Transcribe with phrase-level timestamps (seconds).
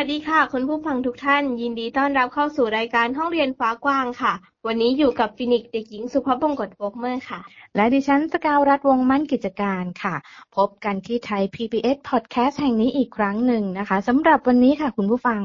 [0.00, 4.32] วัสดีค่ะ คุณผู้ฟังทุกท่าน ยินดีต้อนรับเข้าสู่รายการห้องเรียนฟ้ากว้างค่ะ
[4.66, 7.40] วันนี้อยู่กับฟินิกซ์เด็กหญิงสุภาพบงกตโบกเมอร์ค่ะ
[7.76, 10.14] และดิฉันสกาวรัฐวงมั่นกิจการค่ะ
[10.56, 15.40] พบกันที่ไทย PBS Podcast แห่งนี้อีกครั้งหนึ่งนะคะสำหรับวันนี้ค่ะคุณผู้ฟัง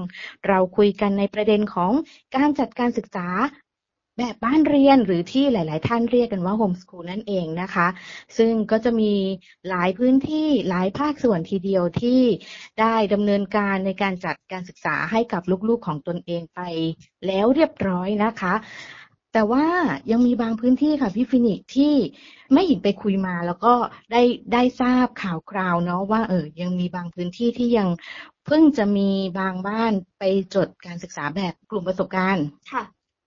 [0.47, 1.91] เราคุยกันในประเด็นของ
[2.35, 3.27] การจัดการศึกษา
[4.17, 7.87] แบบบ้านเรียนหรือที่หลาย ๆ ท่านเรียกกันว่าโฮมสคูลนั่นเองนะคะ
[8.37, 9.13] ซึ่งก็จะมี
[9.69, 12.21] หลายพื้นที่หลายภาคส่วนทีเดียวที่
[12.79, 16.59] ได้ดำเนินการในการจัดการศึกษาให้กับลูก ๆ ของตนเองไป
[17.27, 18.53] แล้วเรียบร้อยนะคะ
[19.33, 19.65] แต่ว่า
[20.11, 21.93] ยังมีบางพื้นที่ค่ะพี่ฟินิกที่
[22.53, 23.73] ไม่หญิงไปคุยมาแล้วก็
[24.11, 24.21] ได้
[24.53, 27.89] ได้ทราบข่าวคราวเนาะว่าเออยังมีบางพื้นที่ที่ยัง
[28.45, 30.23] เพิ่งจะมีบางบ้านไป
[30.55, 32.83] จดการศึกษาแบบกลุ่มประสบการณ์ค่ะ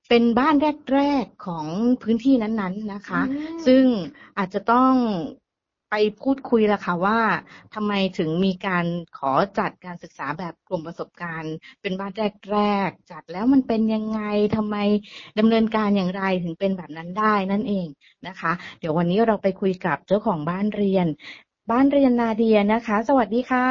[0.08, 0.54] เป็นบ้าน
[0.94, 1.66] แรก ๆ ของ
[2.02, 3.84] พื้นที่นั้น ๆ นะคะอืมซึ่ง
[4.38, 4.92] อาจจะต้อง
[5.90, 7.20] ไปพูดคุยละค่ะว่า
[7.74, 8.86] ทำไมถึงมีการ
[9.18, 12.12] ขอจัดการศึกษาแบบกลุ่มประสบการณ์ เป็นบ้าน
[12.52, 14.20] แรก ๆ จัดแล้วมันเป็นยังไง
[14.56, 14.76] ทำไม
[15.38, 17.86] ดำเนินการอย่างไรถึงเป็นแบบนั้นได้นั่นเอง
[18.26, 21.06] นะคะ เดี๋ยววันนี้เราไปคุยกับเจ้าของบ้านเรียน
[21.70, 23.68] บ้านเรียนนาเดียนะคะ สวัสดีค่ะ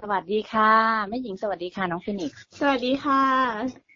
[0.00, 0.72] สวัสดีค่ะ
[1.08, 3.87] แม่หญิงสวัสดีค่ะน้องฟินิกซ์สวัสดีค่ะ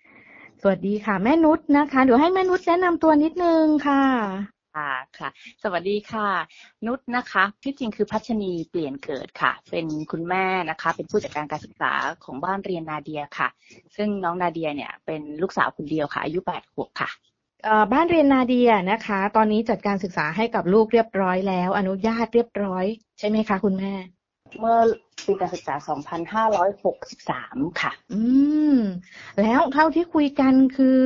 [0.62, 4.02] สวัสดีค่ะ แม่นุชนะคะ เดี๋ยวให้แม่นุชแนะนำตัวนิดนึงค่ะ
[4.74, 5.28] ค่ะค่ะ
[5.62, 6.28] สวัสดีค่ะ
[6.86, 11.92] นุชนะคะที่จริงคือพัชนีเปลี่ยนเกิดค่ะ เป็นคุณแม่นะคะ เป็นผู้จัดการการศึกษา
[12.24, 13.48] ของบ้านเรียนนาเดียค่ะ
[13.96, 17.10] ซึ่งน้องนาเดียเนี่ยเป็นลูกสาวคนเดียวค่ะ อายุแปดขวบค่ะ
[17.64, 22.84] เอ่อบ้านเรียนนาเดียนะคะ ตอนนี้จัดการศึกษาให้กับลูกเรียบร้อยแล้ว อนุญาตเรียบร้อย
[23.18, 23.94] ใช่ไหมคะ คุณแม่
[24.58, 24.76] เมื่อ
[25.26, 25.74] ปีการศึกษา
[26.72, 28.20] 2563 ค่ะ อื
[28.74, 28.76] ม
[29.42, 31.00] แล้วเท่าที่คุยกันคือ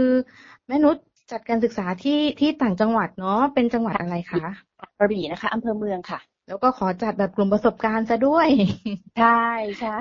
[0.68, 0.96] แม่นุช
[1.32, 4.44] จัดการศึกษาที่ที่ต่างจังหวัดเนาะเป็นจังหวัดอะไรคะ
[4.98, 8.48] กระบี่นะคะอำเภอเมืองค่ะ แล้วก็ขอจัดแบบกลุ่มประสบการณ์ซะด้วย
[9.18, 9.44] ใช่
[9.80, 9.96] ใช่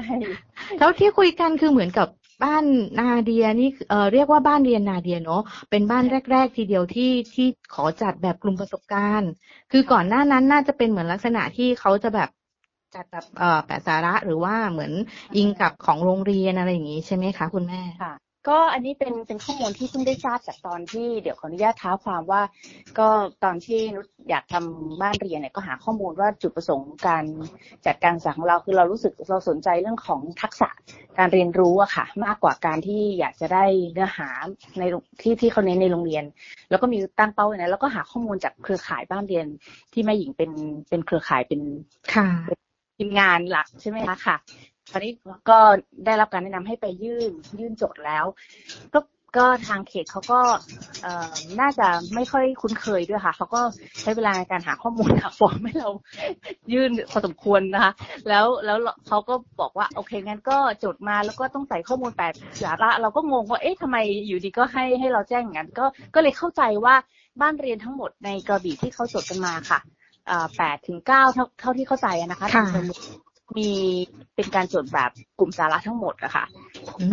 [0.78, 2.08] เท่าที่คุยกันคือเหมือนกับ
[2.44, 2.64] บ้าน
[3.00, 9.32] นาเดียนี่เอ่อเรียกว่าบ้านเรียนนาเดียเนาะเป็นบ้านแรก ๆ ทีเดียวที่ที่ขอจัดแบบกลุ่มประสบการณ์
[9.72, 12.30] คือก่อนหน้านั้นน่าจะเป็นเหมือนลักษณะที่เขาจะแบบ
[12.96, 14.92] จัดแบบเอ่อแปะสาระหรือว่าเหมือน
[15.38, 18.14] อิงกับของโรงเรียนอะไรอย่างนี้ใช่ไหมคะคุณแม่ค่ะ
[18.52, 22.42] ก็อันนี้เป็นเป็นข้อมูลที่เพิ่งได้ทราบจากตอนที่เดี๋ยวขออนุญาตเท้าความว่า
[23.00, 23.08] ก็
[23.44, 27.24] ตอนที่นุชอยากทำบ้านเรียนเนี่ยก็หาข้อมูลว่าจุดประสงค์การ
[27.86, 30.70] จัดการศึกษาของเราคือเรารู้สึกเราสนใจเรื่องของทักษะ
[31.18, 34.30] การเรียนรู้อะค่ะ มากกว่าการที่อยากจะได้เนื้อหา
[34.80, 36.24] ในโรงที่ที่เขาเน้นในโรงเรียน
[36.70, 39.46] แล้วก็มีตั้งเป้าไว้นะแล้วก็หาข้อมูลจากเครือข่ายบ้านเรียน
[39.94, 40.52] ที่แม่หญิงเป็น
[40.90, 41.62] เป็นเครือข่ายเป็น
[42.16, 42.28] ค่ะ
[42.98, 44.36] ทีมงานหลักใช่ไหมคะค่ะ
[44.92, 45.12] ตอนนี้
[45.50, 45.60] ก็
[46.06, 48.26] ได้รับการแนะนำให้ไปยื่นยื่นโจทย์แล้ว
[48.94, 49.00] ก็
[49.38, 50.42] ก็ทางเขตเขาก็
[51.62, 53.62] น่าจะไม่ค่อยคุ้นเคยด้วยค่ะเขาก็
[54.02, 55.90] ใช้เวลาในการหาข้อมูลหาฟอร์มให้เรา
[56.74, 57.92] ยื่นพอสมควรนะคะ
[58.30, 62.34] แล้วแล้วเขาก็บอกว่าโอเคงั้นก็จดมาแล้วก็ต้องใส่ข้อมูลแปด
[62.64, 65.86] สาระเราก็งงว่าเอ๊ะทำไมอยู่ดีก็ให้ให้เราแจ้งงั้นก็
[66.16, 66.96] ก็เลยเข้าใจว่า
[67.42, 69.80] บ้านเรียนทั้งหมดในกระบี่ที่เขาจดกันมาค่ะ
[70.58, 72.86] แปดถึงเก้าเท่าเท่าที่เข้าใจนะคะค่ะทาง
[73.58, 73.70] มี
[74.36, 76.46] เป็นการจดแบบกลุ่มสาระทั้งหมดอะค่ะ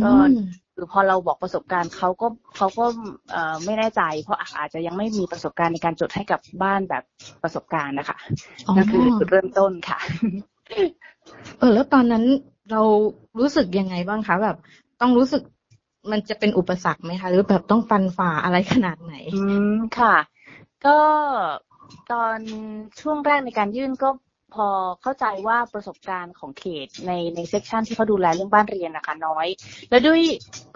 [0.02, 0.36] ก็อืม
[0.74, 2.84] คือพอเราบอกประสบการณ์เขาก็เขาก็
[3.30, 7.02] เอ่อไม่แน่ใจ เพราะอาจจะยังไม่มีประสบการณ์ในการจดให้กับบ้านแบบ
[7.42, 8.16] ประสบการณ์นะคะ
[8.66, 9.98] อ๋อนั่นคือจุดเริ่มต้นค่ะ
[11.58, 12.24] เออแล้วตอนนั้น
[12.70, 12.82] เรา
[13.38, 14.56] รู้สึกยังไงบ้างคะแบบ
[15.00, 15.42] ต้องรู้สึก
[16.10, 19.42] มันจะเป็นอุปสรรคไหมคะ หรือแบบต้องฟันฝ่าอะไรขนาดไหน อื
[19.74, 20.16] มค่ะ
[20.86, 20.98] ก็
[22.12, 22.38] ตอน
[23.00, 24.08] ช่วงแรกในการยื่นก็
[24.54, 24.68] พอ
[25.02, 29.46] เข้าใจว่าประสบการณ์ของเขตในใน section ที่เขาดูแลเรื่องบ้านเรียนนะคะน้อย
[29.90, 30.22] แล้วด้วย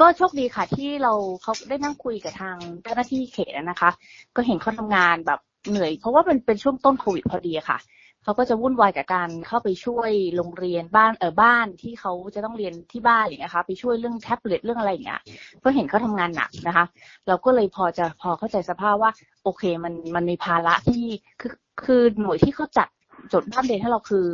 [0.01, 1.13] ก็โชคดีค่ะที่เรา
[1.43, 3.91] เขาได้นั่งคุยกับทางเจ้าหน้าที่เขตนะคะ
[4.37, 7.79] ก็เห็นเขาทำงานแบบเหนื่อย เพราะว่ามันเป็นช่วงต้นโควิดพอดีค่ะ
[8.27, 15.21] เขาก็จะวุ่นวายกับการเข้าไปช่วยโรงเรียนบ้านเออบ้านที่เขาจะต้องเรียนที่บ้านอย่างเงี้ยค่ะไปช่วยเรื่องแท็บเล็ตเรื่องอะไรอย่างเงี้ย
[15.65, 16.85] ก็เห็นเขาทำงานหนักนะคะ
[17.27, 19.11] เราก็เลยพอจะพอเข้าใจสภาพว่า
[19.45, 21.05] โอเคมันมันมีภาระที่
[21.41, 21.53] คือ
[21.85, 22.89] คือหน่วยที่เขาจัด
[23.33, 24.27] จดบ้านเรียนให้เราคือ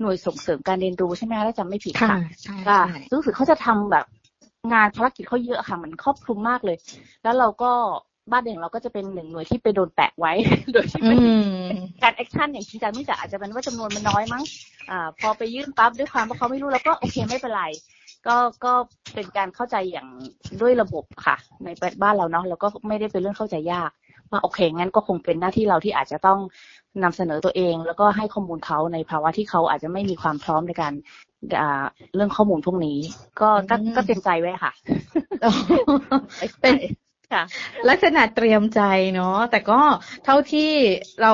[0.00, 4.06] หน่วยส่งเสริมการเรียนรู้ใช่ไหมคะถ้าจำไม่ผิดค่ะค่ะใช่ค่ะใช่รู้สึกเขาจะทำแบบ
[4.72, 6.76] งานภารกิจเขาเยอะค่ะ มันครอบคลุมมากเลย
[7.22, 7.72] แล้วเราก็
[8.32, 10.32] บ้านเรียนของเราก็จะเป็นหนึ่งหน่วยที่ไปโดนแปะไว้
[10.72, 11.30] โดยที่อืไม่ได้
[11.70, 11.72] ม
[12.02, 14.42] การแอคชั่นอย่างจริงจังไม่จากอาจจะเป็นว่าจำนวนมันน้อยมั้ง
[14.90, 17.64] อ่าพอไปยื่นปั๊บด้วยความว่าเขาไม่รู้แล้วก็โอเคไม่เป็นไร
[18.26, 18.72] ก็ก็
[19.14, 20.08] เป็นการเข้าใจอย่าง
[20.60, 21.68] ด้วยระบบค่ะ ใน
[22.02, 23.90] บ้านเราเนาะแล้วก็ไม่ได้เป็นเรื่องเข้าใจยาก
[24.30, 26.38] ว่าโอเคงั้นก็คงเป็นหน้าที่เราที่อาจจะต้อง
[27.02, 30.92] นำเสนอตัวเอง แล้วก็ให้ข้อมูลเขาในภาวะที่เขาอาจจะไม่มีความพร้อมในการ
[32.14, 32.98] เรื่องข้อมูลพวกนี้
[33.40, 33.48] ก็
[33.96, 34.72] ก็เตรียมใจไว้ค่ะ
[36.62, 36.74] เป็น
[37.32, 37.42] ค่ะ
[37.88, 38.82] ลักษณะเตรียมใจ
[39.14, 39.80] เนาะแต่ก็
[40.24, 40.70] เท่าที่
[41.22, 41.32] เรา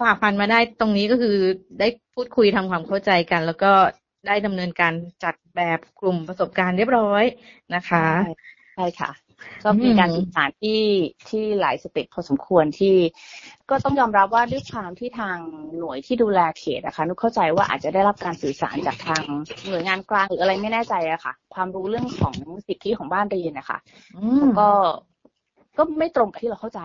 [0.00, 1.36] ฝ่าฟันมาได้ตรงนี้ก็คือ
[1.80, 3.72] ได้พูดคุยทำความเข้าใจกัน แล้วก็
[4.26, 4.92] ได้ดำเนินการ
[5.24, 7.24] จัดแบบกลุ่มประสบการณ์เรียบร้อย
[7.74, 8.06] นะคะ
[8.76, 9.10] ใช่ค่ะ
[9.64, 10.82] ก็มีการสื่อสารที่
[11.28, 12.96] ที่หลายสเต็ปพอสมควรที่
[13.70, 15.38] ก็ต้องยอมรับว่าด้วยความที่ทาง
[15.78, 19.22] หน่วยที่ดูแลเขตนะคะนุกเข้าใจว่าอาจจะได้รับการสื่อสารจากทาง
[19.68, 22.34] หน่วยงานกลางหรืออะไรไม่แน่ใจอะค่ะ ความรู้เรื่องของ
[22.66, 23.78] สิทธิของบ้านเรียนนะคะ
[24.58, 24.68] ก็
[25.78, 26.82] ก็ไม่ตรงกับที่เราเข้าใจ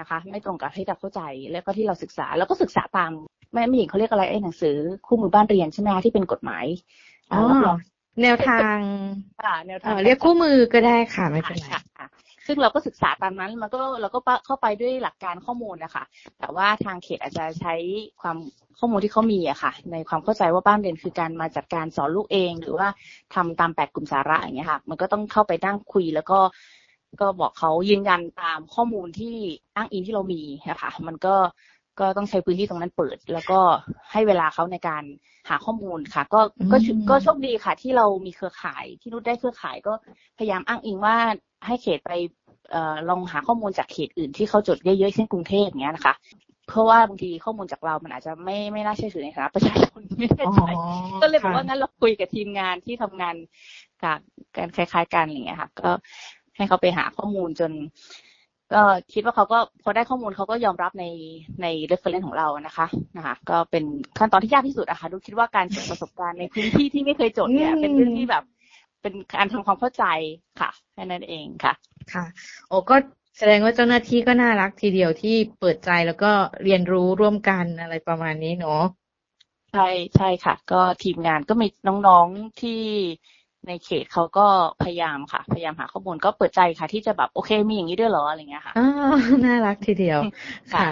[0.00, 1.22] นะคะ ไม่ตรงกับที่เราเข้าใจ
[1.52, 3.12] แล้วก็ที่เราศึกษาแล้วก็ศึกษาตาม
[3.54, 6.64] แม่ไม่หญิงเขาเรียกอะไรไอ้หนังสือคู่มือบ้านเรียนใช่ไหมคะที่เป็นกฎหมาย
[7.32, 7.40] อ๋อ
[8.22, 8.78] แนวทาง
[9.44, 11.66] ค่ะแนวทางเรียกคู่มือก็ได้ค่ะไม่เป็นไร
[11.98, 12.06] ค่ะ
[12.46, 16.04] ซึ่งเราก็ศึกษาตามนั้นมันก็เราก็เข้าไปด้วยหลักการข้อมูลนะคะ
[16.38, 17.74] แต่ว่าทางเขตอาจจะใช้
[18.20, 18.36] ความ
[18.78, 22.88] ข้อมูลที่เขามีอะค่ะ ในความเข้าใจว่าบ้านเรียนคือการมาจัดการสอนลูกเอง หรือว่า
[23.34, 26.38] ทำตามแปดกลุ่มสาระอย่างเงี้ยค่ะ มันก็ต้องเข้าไปนั่งคุยแล้วก็
[27.20, 29.34] ก็บอกเขายืนยันตามข้อมูลที่
[29.76, 31.34] อ้างอิงที่เรามีนะคะมันก็
[32.00, 33.60] ก็ต้องใช้พื้นที่ตรงนั้นเปิด แล้วก็
[34.12, 35.02] ให้เวลาเขาในการ
[35.48, 36.40] หาข้อมูลค่ะ ก็
[36.72, 36.76] ก็
[37.10, 39.92] ก็โชคดีค่ะ ที่เรามีเครือข่ายที่นุชได้เครือข่ายก็
[40.38, 41.16] พยายามอ้างอิงว่า
[41.66, 42.10] ให้เขตไป
[42.74, 42.76] อ
[43.08, 46.14] ลองหาข้อมูลจากเขตอื่นที่เขาจดเยอะๆเช่นกรุงเทพอย่างเงี้ยนะคะ
[46.68, 50.60] เพราะว่าบางทีข้อมูลจากเรา มันอาจจะไม่ไม่น่าเชื่อถือในฐานะประชาชนไม่แน่ใจ
[51.22, 53.34] ก็เลยบอกว่างั้นเราคุยกับทีมงานที่ทำงาน
[54.04, 54.18] กับ
[54.56, 55.90] การคล้ายๆกันอย่างเงี้ยค่ะ ก็
[56.60, 57.72] ให้เขาไปหาข้อมูลจน
[58.72, 61.04] ก็คิดว่าเขาก็พอได้ข้อมูลเขาก็ยอมรับใน
[61.62, 62.86] ใน reference ของเรานะคะ
[63.16, 63.84] นะคะ ก็เป็น
[64.18, 68.44] ขั้นตอนที่ยากที่สุดอะค่ะดูคิดว่าการจดประสบการณ์ในพื้นที่ที่ไม่เคยจดเนี่ยเป็นเรื่องที่แบบ
[69.02, 70.04] เป็นการทำความเข้าใจ
[70.60, 71.74] ค่ะแค่นั้นเองค่ะ
[72.12, 72.24] ค่ะ
[72.68, 72.96] โอ้ก็
[73.38, 76.30] แสดงว่าเจ้าหน้าที่ก็น่ารักทีเดียวที่เปิดใจแล้วก็
[76.64, 78.82] เรียนรู้ร่วมกันอะไรประมาณนี้เนาะ
[79.72, 82.82] ใช่ใช่ค่ะ ก็ทีมงานก็มีน้องๆที่
[83.66, 84.46] ในเขตเขาก็
[84.82, 88.88] พยายามค่ะ พยายามหาข้อมูลก็เปิดใจค่ะ ที่จะแบบโอเคมีอย่างนี้ด้วยเหรออะไรเงี้ยค่ะอ่า
[89.44, 90.20] น่ารักทีเดียว
[90.74, 90.88] ค่ะ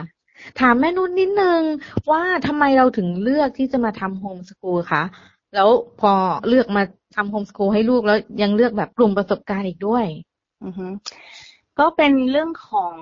[0.61, 1.61] ถามแม่นุ่นนิดนึง
[2.11, 5.03] ว่าทำไมเราถึงเลือกที่จะมาทำโฮมสกูลคะ
[5.55, 5.69] แล้ว
[6.01, 6.13] พอ
[6.49, 6.83] เลือกมา
[7.17, 10.05] ทำโฮมสกูลให้ลูกแล้วยังเลือกแบบกลุ่มประสบการณ์อีกด้วย
[10.65, 10.87] อือฮึ
[11.79, 12.95] ก็เป็นเรื่องของ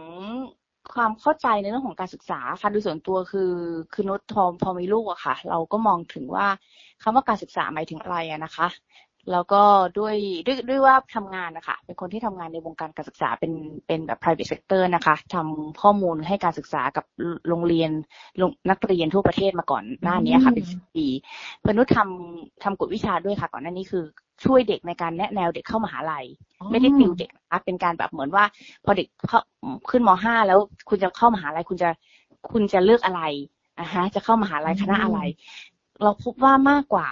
[0.94, 3.52] ความเข้าใจในเรื่องของการศึกษาค่ะโดยส่วนตัวคือ
[3.92, 6.46] คือนุชทอมพอมีลูกอะค่ะ เราก็มองถึงว่า
[7.02, 8.68] คำว่าการศึกษาหมายถึงอะไรอะนะคะ
[9.32, 9.62] แล้วก็
[9.98, 13.52] ด้วยด้วยด้วยว่าทำงานนะคะเป็นคนที่ทำงานในวงการการศึกษาเป็น
[13.86, 17.04] เป็นแบบ private sector นะคะทำข้อมูลให้การศึกษากับ
[17.48, 17.90] โรงเรียน
[18.70, 20.64] นักเรียนทั่วประเทศมาก่อนหน้านี้ค่ะ เป็น
[20.96, 21.06] ปี
[21.60, 24.04] เพื่อนุทำทำกฎวิชาด้วยค่ะ ก่อนหน้านี้คือ
[24.44, 26.24] ช่วยเด็กในการแนะแนวเด็กเข้ามหาลัย
[26.70, 28.44] ไม่ได้ติวเด็กนะคะเป็นการแบบเหมือนว่า
[28.84, 29.40] พอเด็กเข้า
[29.90, 30.58] ขึ้นมห้าแล้ว
[30.88, 31.90] คุณจะเข้ามหาลัยคุณจะ
[32.52, 33.22] คุณจะเลือกอะไร
[33.78, 35.20] อะฮะ จะเข้ามหาลัยคณะอะไร
[36.02, 37.08] เราพบว่ามากกว่า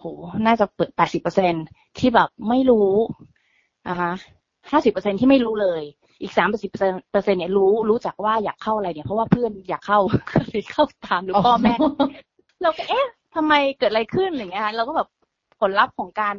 [0.00, 0.06] โห
[0.46, 1.54] น่าจะเปิดแปดสิบเปอร์เซ็น
[1.98, 2.90] ที่แบบไม่รู้
[3.88, 4.12] นะคะ
[4.70, 5.82] ห้าสิบเปอร์เซ็นที่ไม่รู้เลย
[6.22, 9.98] อีกสามสิบเปอร์เซ็นเปอร์เซ็นเนี่ยรู้รู้จักว่าอยากเข้าอะไรเนี่ยเพราะว่าเพื่อนอยากเข้า
[10.30, 11.74] ก็เลยเข้าตามหรือพ่อแม่
[12.62, 15.08] เราก็เอ๊ะทำไมเกิดอะไรขึ้นอะไรเงี้ยเราก็แบบ
[15.60, 16.36] ผลลัพธ์ของการ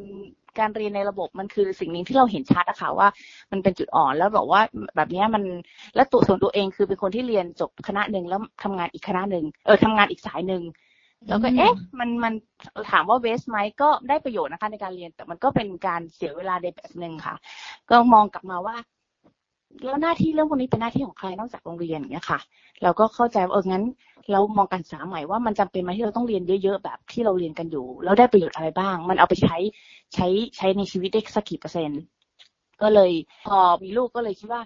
[0.60, 3.08] การเรียนในระบบมันคือสิ่งนี้ที่เราเห็นชัดอะค่ะว่า
[3.52, 4.62] มันเป็นจุดอ่อนแล้วบอกว่า
[4.96, 5.44] แบบนี้มัน
[5.96, 10.62] และตัวส่วนตัวเองคือเป็นคนที่เรียนจบคณะหนึ่งแล้วทำงานอีกคณะหนึ่งเออทำงานอีกสายหนึ่ง
[11.28, 12.34] แล้วก็เอ๊ะมันมัน
[12.92, 17.36] ถามว่าเวสไหมก็ได้ประโยชน์นะคะในการเรียน แต่มันก็เป็นการเสียเวลาในแบบหนึ่งค่ะ
[17.90, 18.76] ก็มองกลับมาว่า
[19.84, 22.40] แล้วหน้าที่เรื่องพวกนี้เป็นหน้าที่ของใครนอกจากโรงเรียนอย่างเงี้ยค่ะ
[22.84, 23.84] เราก็เข้าใจว่าเอองั้น
[24.32, 29.58] เรามองการศึกษาใหม่ว่ามันจำเป็นไหมที่เราต้องเรียนเยอะๆแบบที่เราเรียนกันอยู่ แล้วได้ประโยชน์อะไรบ้าง มันเอาไปใช้
[30.14, 32.02] ใช้ใช้ในชีวิตได้สักกี่เปอร์เซ็นต์
[32.82, 33.12] ก็เลย
[33.46, 34.62] พอมีลูกก็เลยคิดว่า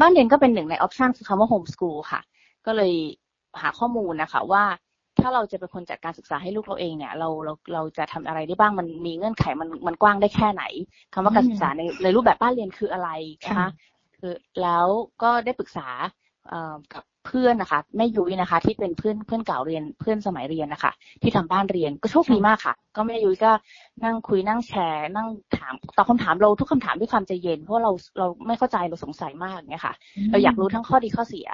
[0.00, 2.20] บ้านเรียนก็เป็นหนึ่งในออปชันคือคำว่าโฮมสกูลค่ะ
[2.66, 2.92] ก็เลย
[3.60, 4.64] หาข้อมูลนะคะว่า
[5.26, 10.64] ถ้าเราจะเป็นคนจัดการศึกษาให้ลูกเราเองเนี่ย เราเราเราจะทำอะไรได้บ้างมันมีเงื่อนไขมันมันกว้างได้แค่ไหน
[11.12, 13.08] คำว่าการศึกษาในในรูปแบบบ้านเรียนคืออะไร
[13.48, 13.68] นะคะ
[14.18, 14.86] คือแล้ว
[15.22, 15.88] ก็ได้ปรึกษา
[16.92, 20.92] กับเพื่อนนะคะแม่ยุ้ยนะคะ ที่เป็นเพื่อนเพื่อนเก่าเรียนเพื่อนสมัยเรียนนะคะ
[21.22, 23.52] ที่ทำบ้านเรียนก็โชคดีมากค่ะ ก็แม่ยุ้ยก็
[24.04, 29.94] นั่งคุยนั่งแชร์ นั่งถามตอบคำถามเราทุกคำถามด้วยความใจเย็นเพราะเราเราไม่เข้าใจเราสงสัยมากเนี่ยค่ะ
[30.30, 31.48] เราอยากรู้ทั้งข้อดีข้อเสีย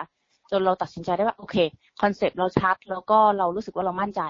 [0.53, 1.57] จนเราตัดสินใจได้ว่าโอเค
[2.01, 4.23] concept เราชัด แล้วก็เรารู้สึกว่าเรามั่นใจ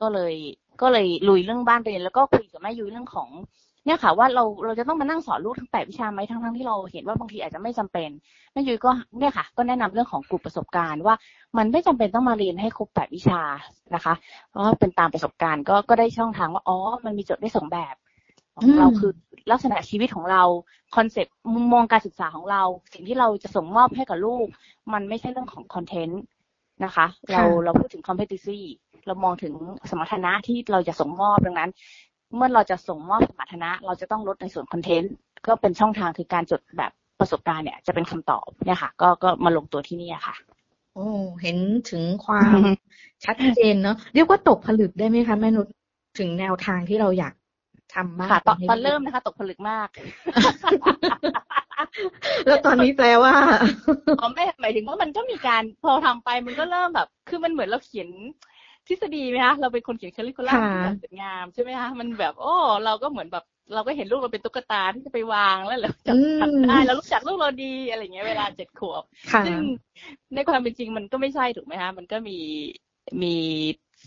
[0.00, 0.34] ก็เลย
[0.82, 3.28] ก็เลยลุยเรื่องบ้านเรียน แล้วก็คุยกับแม่ยุ้ยเรื่องของ
[3.84, 8.08] เนี่ยค่ะว่าเราเราจะต้องมานั่งสอนลูกทั้งแปดวิชาไหมทั้งทั้งที่เราเห็นว่าบางทีอาจจะไม่จำเป็น
[8.52, 11.14] แม่ยุ้ยก็เนี่ยค่ะ ก็แนะนำเรื่องของกลุ่มประสบการณ์ว่า
[11.56, 13.42] มันไม่จำเป็นต้องมาเรียนให้ครบแปดวิชา
[13.94, 14.14] นะคะ
[14.50, 17.94] เพราะว่าเป็นตามประสบการณ์ก็ก็ได้ช่องทางว่าอ๋อมันมีจดได้สองแบบ
[18.58, 19.12] ของเราคือ
[19.50, 20.42] ลักษณะชีวิตของเรา
[20.96, 22.62] คอนเซปต์มุมมองการศึกษาของเรา
[22.92, 24.46] สิ่งที่เราจะส่งมอบให้กับลูก
[24.92, 26.22] มันไม่ใช่เรื่องของคอนเทนต์
[26.84, 28.60] นะคะ เราเราพูดถึง competency
[29.06, 29.54] เรามองถึง
[29.90, 31.70] สมรรถนะที่เราจะส่งมอบดังนั้น
[32.36, 35.12] เมื่อเราจะส่งมอบสมรรถนะ เราจะต้องลดในส่วนคอนเทนต์
[35.46, 40.34] ก็เป็นช่องทางคือการจดแบบประสบการณ์เนี่ยจะเป็นคำตอบเนี่ยค่ะ ก็ก็มาลงตัวที่นี่ค่ะ
[40.94, 41.08] โอ้
[41.42, 41.58] เห็น
[41.90, 42.58] ถึงความ
[43.24, 45.66] ชัดเจนเนาะเรียกว่าตกผลึกได้ไหมคะแม่นุช
[46.18, 47.32] ถึงแนวทางที่เราอยาก
[47.94, 49.88] ทำมากค่ะตอนตอนเริ่มนะคะ ตกผลึกมาก
[52.46, 53.34] แล้วตอนนี้แปลว่า
[54.20, 58.08] อ๋อไม่หมายถึงว่ามันก็มีการพอทำไปมันก็เริ่มแบบ คือมันเหมือนเราเขียน
[58.88, 62.54] ทฤษฎีไหมคะเราเป็นคนเขียนคลิคูลัมที่แบบสวยงามใช่ไหมคะมันแบบ โอ้
[62.84, 66.16] เราก็เหมือนแบบ เราก็เห็นลูกเราเป็นตุ๊กตาที่จะไปวางแล้วเราจับ
[66.68, 69.02] ได้แล้วรู้จักลูกเราดีอะไรเงี้ยเวลาเจ็ดขวบ
[69.46, 69.58] ซึ่ง
[70.34, 72.38] ในความเป็นจริงมันก็ไม่ใช่ถูกไหมคะมันก็มี
[73.22, 73.34] มี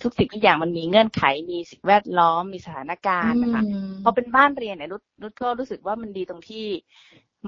[0.04, 3.64] ทุกสิ่งทุกอย่างมันมีเงื่อนไขมีสิ่งแวดล้อมมีสถานการณ์นะคะ
[4.04, 6.66] พอเป็นบ้านเรียนเนี่ยนุชนุชก็รู้สึกว่ามันดีตรงที่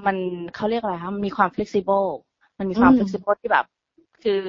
[0.06, 0.16] มัน
[0.54, 2.08] เขาเรียกอะไรคะมีความ flexible
[2.58, 3.66] มันมีความ flexible ที่แบบ
[4.22, 4.42] คือ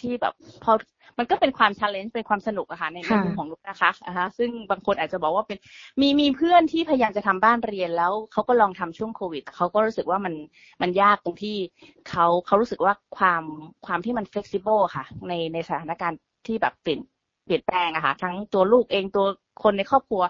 [0.00, 0.34] ที่แบบ
[0.64, 0.72] พอ
[1.18, 5.58] มันก็เป็นความ challenge เป็นความสนุกอะค่ะในมุมของนุชนะคะนะคะซึ่งบางคนอาจจะบอกว่าเป็น
[6.00, 10.34] มีมีเพื่อนที่พยายามจะทำบ้านเรียนแล้วเขาก็ลองทำช่วงโควิดเขาก็รู้สึกว่ามัน
[10.82, 11.56] มันยากตรงที่
[12.08, 13.42] เขาเขารู้สึกว่าความ
[13.86, 17.00] ความที่มัน flexible ค่ะ ในในสถานการณ์ที่แบบเปลี่ยน
[17.44, 19.26] เปลี่ยนแปลงอะค่ะทั้งตัวลูกเองตัว
[19.62, 20.22] คนในครอบครัว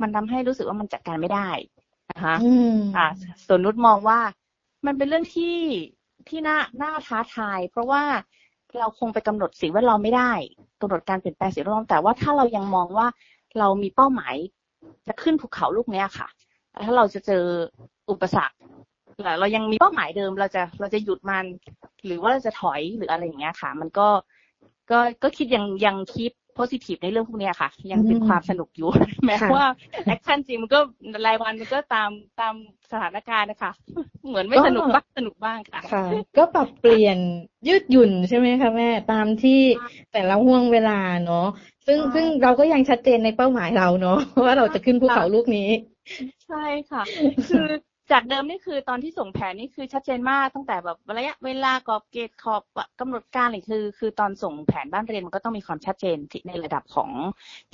[0.00, 1.48] มันทำให้รู้สึกว่ามันจัดการไม่ได้
[2.10, 2.36] นะคะ
[2.96, 3.06] อ่า
[3.46, 4.20] ส่วนนุชมองว่า
[4.86, 5.56] มันเป็นเรื่องที่
[6.28, 8.02] ที่น่าน่าท้าทาย เพราะว่า
[8.78, 10.32] เราคงไปกำหนดสิ่งแวดล้อมไม่ได้
[10.80, 13.06] กำหนดการเปลี่ยนแปลงสิ่งแวดล้อมแต่ว่าถ้าเรายังมองว่า
[13.58, 14.34] เรามีเป้าหมาย
[15.08, 16.28] จะขึ้นภูเขาลูกเนี้ยค่ะ
[16.84, 17.44] ถ้าเราจะเจอ
[18.10, 18.56] อุปสรรค
[19.40, 21.44] เรายังมีเป้าหมายเดิมเราจะเราจะหยุดมัน
[22.04, 24.08] หรือว่าเราจะถอยหรืออะไรอย่างเงี้ยค่ะ มันก็
[24.90, 28.88] ก็ก็คิดยังยังคิด โพสิทีฟในเรื่องพวกนี้ค่ะ ยังเป็นความสนุกอยู่
[29.26, 29.66] แม้ว่า
[30.06, 30.80] แอคชั่นจริงมันก็
[31.26, 32.54] รายวันมันก็ตามตาม
[32.92, 33.72] สถานการณ์นะคะ
[34.28, 36.04] เหมือนไม่สนุกบ้างสนุกบ้างค่ะค่ะ
[36.36, 37.18] ก็ปรับเปลี่ยน
[37.68, 39.60] ยืดหยุ่นใช่ไหมคะแม่ตามที่
[40.12, 41.46] แต่ละห่วงเวลาเนาะ
[41.86, 45.68] ซึ่งซึ่งเราก็ยังชัดเจนในเป้าหมายเราเนาะว่าเราจะขึ้นภูเขาลูกนี้
[46.46, 47.02] ใช่ค่ะ
[47.48, 47.66] คือ
[48.10, 52.62] จากเดิมนี่คือตอนที่ส่งแผนนี่คือชัดเจนมากตั้งแต่แบบระยะเวลากรอบเกณฑ์ขอบ
[53.00, 56.16] กำหนดการอะไรคือ คือตอนส่งแผนบ้านเรียนมันก็ต้องมีความชัดเจน
[56.48, 57.10] ในระดับของ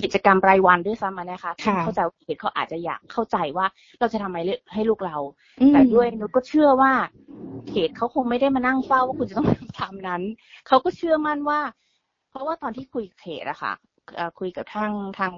[0.01, 1.51] กิจกรรมรายวันด้วยซ้ำนะคะ
[1.83, 3.65] เข้าใจเขตเขาอาจจะอยากเข้าใจว่า
[3.99, 4.39] เราจะทำอะไร
[4.73, 5.17] ให้ลูกเรา
[5.73, 6.93] แต่ด้วยนุชก็เชื่อว่า
[7.69, 9.47] เขตเขาคงไม่ได้มานั่งเฝ้าว่าคุณจะต้อง
[9.79, 10.21] ทำนั้น
[10.67, 11.59] เขาก็เชื่อมั่นว่า
[12.29, 13.73] เพราะว่าตอนที่คุยเขตอะค่ะ
[14.39, 15.31] คุยกับทางทาง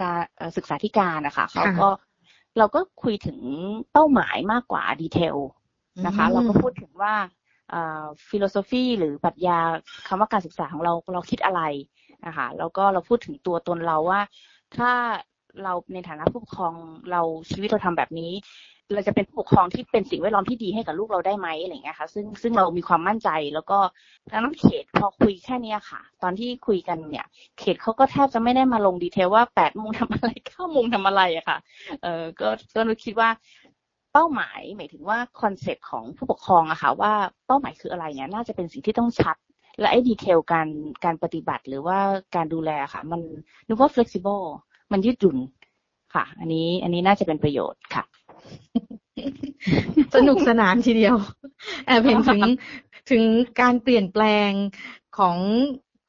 [0.00, 0.20] การ
[0.56, 1.88] ศึกษาธิการนะคะเขาก็
[2.58, 3.38] เราก็คุยถึง
[3.92, 5.36] เป้าหมายมากกว่าดีเทล
[6.06, 7.14] นะคะ เราก็พูดถึงว่า
[8.28, 9.58] philosophy หรือปรัชญา
[10.06, 11.62] คำว่าการศึกษาของเราเราคิดอะไร
[12.26, 14.20] นะคะแล้วก็เราพูดถึงตัวตนเราว่า
[14.76, 14.90] ถ้า
[15.62, 16.74] เราในฐานะผู้ปกครอง
[17.10, 18.32] เราชีวิตเราทำแบบนี้
[18.94, 23.78] เราจะเป็นผู้ปกครองที่เป็นสิ่งแวดล้อมที่ดีให้กับลูกเราได้ไหมอะไรเงี้ยค่ะ ซึ่งซึ่งเรามีความมั่นใจแล้วก็
[24.30, 27.26] ดังนั้นเขตพอคุยแค่นี้ค่ะ ตอนที่คุยกันเนี่ย
[27.58, 31.58] เขตเขาก็แทบจะไม่ได้มาลง detail ว่าแปดโมงทำอะไรเก้าโมงทำอะไรอะค่ะ
[32.02, 33.28] เออก็ก็นึกคิดว่า
[34.12, 37.12] เป้าหมายหมายถึงว่า concept ของผู้ปกครองอะค่ะ ว่า
[37.46, 39.36] เป้าหมายคืออะไรเนี่ยน่าจะเป็นสิ่งที่ต้องชัด
[39.80, 40.68] และไอ้ detail การ
[41.04, 41.98] การปฏิบัติหรือว่า
[42.36, 43.20] การดูแลค่ะ มัน
[43.68, 44.44] นึกว่า flexible
[44.92, 45.36] มันยืดหยุ่น
[46.14, 48.04] ค่ะ อันนี้อันนี้น่าจะเป็นประโยชน์ค่ะ
[50.14, 51.16] สนุกสนานทีเดียว
[51.86, 52.42] แอบเห็นถึง
[53.10, 53.22] ถึง
[53.60, 54.50] การเปลี่ยนแปลง
[55.18, 55.38] ของ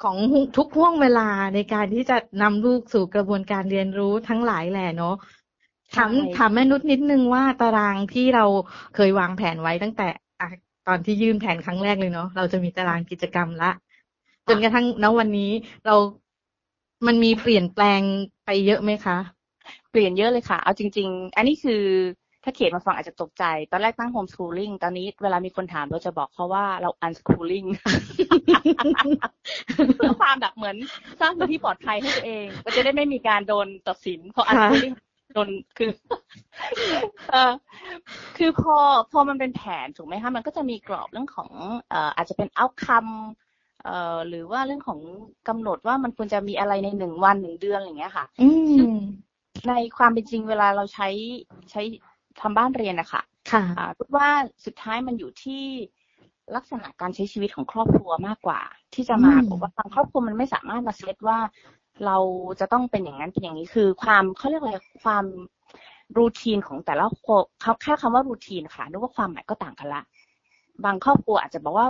[0.03, 0.17] ของ
[0.57, 5.15] ทุกห้วงเวลาในการที่จะนำลูกสู่กระบวนการเรียนรู้ทั้งหลายแหละเนาะ
[5.95, 8.45] ถามถามแม่นุชนิดนึงว่าตารางที่เรา
[8.95, 10.07] เคยวางแผนไว้ตั้งแต่
[10.87, 13.71] ตอนที่ยื่นแผนครั้งแรกเลยเนาะเราจะมีตารางกิจกรรมละ
[14.47, 15.51] จนกระทั่งณวันนี้
[15.85, 15.95] เรา
[17.07, 18.01] มันมีเปลี่ยนแปลง
[18.45, 19.17] ไปเยอะไหมคะ
[19.91, 21.83] เปลี่ยนเยอะเลยค่ะ เอาจริง ๆ อันนี้คือ
[22.43, 27.65] ถ้าเขตมาฟังอาจจะตกใจ ตอนแรกตั้งโฮมสคูลิ่งตอนนี้เวลามีคนถามเราจะบอกเขาว่าเราอันสคูลิ่ง
[29.95, 30.75] เพื่อความแบบเหมือน
[31.21, 34.93] สร้างพื้นที่ปลอดภัยให้ตัวเอง ก็จะได้ไม่มีการโดนตัดสินเพราะอันสคูลิ่ง
[35.33, 35.91] โดนคือ
[37.31, 37.51] เออ
[38.37, 38.75] คือพอ
[39.11, 41.49] พอมันเป็นแผนถูกไหมคะมันก็จะมีกรอบเรื่องของ
[41.89, 43.07] เอ่ออาจจะเป็นเอาคัม
[43.83, 44.99] เอ่อหรือว่าเรื่องของ
[45.47, 48.47] กำหนดว่ามันควรจะมีอะไรในหนึ่งวันหนึ่งเดือนอะไรอย่างเงี้ยค่ะ อื
[49.67, 51.09] ในความเป็นจริงเวลาเราใช้
[51.71, 51.81] ใช้
[52.41, 53.63] ทำบ้านเรียนนะคะค่ะ
[53.97, 54.29] พูดว่า
[54.65, 55.63] สุดท้ายมันอยู่ที่
[56.55, 58.59] ลักษณะการใช้ชีวิตของครอบครัวมากกว่า
[58.93, 61.39] ที่จะมาบอกว่าบางครอบครัวมันไม่สามารถมาเซตว่า
[62.05, 62.17] เรา
[62.59, 64.73] จะต้องเป็นอย่างนั้นเป็นอย่างนี้คือความเขาเรียกอะไร
[65.03, 65.25] ความ
[66.17, 70.03] รูทีนของแต่ละคนเขาแค่คำว่ารูทีนค่ะนึกว่าความหมายก็ต่างกันละ
[70.85, 71.87] บางครอบครัวอาจจะบอกว่า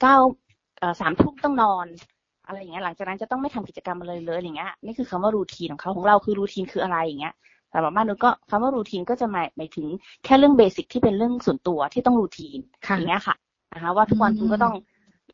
[0.00, 0.16] เก้า
[1.00, 1.86] สามทุ่มต้องนอน
[2.50, 7.34] อะไรอย่างเงี้ยหลังจากนั้นจะต้องไม่ทำกิจกรรมอะไรเลยอย่างเงี้ยนี่คือคำว่ารูทีนของเขาของเราคือรูทีนคืออะไรอย่างเงี้ย
[7.72, 9.86] สำหรับบ้านนุชก็คำว่ารูทีนก็จะหมายหมายถึง
[10.24, 13.34] แค่เรื่องเบสิกที่เป็นเรื่องส่วนตัวที่ต้องรูทีนค่ะอย่างเงี้ยค่ะ
[13.74, 14.74] นะคะว่าทุกวันอืมคุณก็ต้อง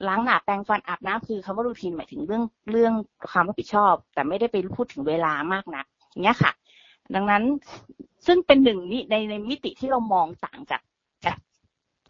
[0.09, 2.93] ล้างหน้าแปรงฟันอาบน้ำคือคำว่ารูทีนหมายถึงเรื่องเรื่อง
[3.31, 6.53] ความรับผิดชอบ แต่ไม่ได้ไปพูดถึงเวลามากนักอย่างเงี้ยค่ะ
[7.15, 7.43] ดังนั้น
[8.27, 10.83] ซึ่งเป็นหนึ่งมิในในมิติที่เรามองต่างจาก
[11.27, 11.39] จาก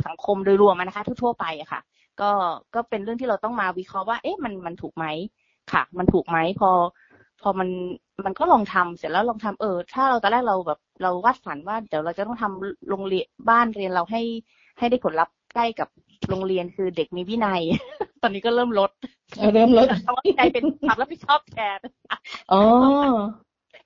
[0.06, 1.80] สังคมโดยรวมอะนะคะทั่วๆไปอะค่ะ
[2.20, 2.30] ก็
[2.74, 5.06] ก็เป็นเรื่องที่เราต้องมาวิเคราะห์ว่า เอ๊ะมันมันถูกไหม
[5.72, 6.70] ค่ะ มันถูกไหมพอ
[7.42, 7.68] พอมัน
[8.24, 14.22] มันก็ลองทำเสร็จแล้วลองทำเออ ถ้าเราตอนแรกเราแบบเราวาดฝันว่าเดี๋ยวเราจะต้องทำโรงเรียนบ้านเรียนเราให้
[14.78, 15.88] ให้ได้ผลลัพธ์ใกล้กับ
[16.28, 17.62] โรงเรียนคือเด็กมีวินัย
[18.22, 18.90] ตอนนี้ก็เริ่มลด
[19.36, 21.78] เอาเริ่มลดคำว่าวินัยเป็นความรับผิดชอบแทน
[22.52, 22.62] อ๋อ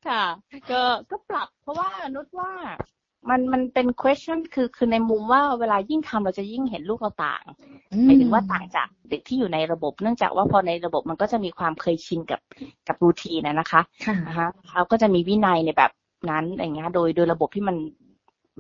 [0.09, 0.25] ค่ะ
[0.71, 2.53] ก็ก็ปรับ เพราะว่านุชว่า
[3.29, 7.45] มันมันเป็น question คือคือในมุมว่าเวลายิ่งทำเราจะยิ่งเห็นลูกเราต่าง
[8.07, 12.41] หมายถึงว่าต่างจากเด็กที่อยู่ในระบบ เนื่องจากว่าพอในระบบมันก็จะมีความเคยชินกับ
[12.89, 15.93] กับรูทีนนะนะคะค่ะนะคะเขาก็จะมีวินัยในแบบ
[16.31, 17.77] นั้นอย่างเงี้ยโดยโดยระบบที่มัน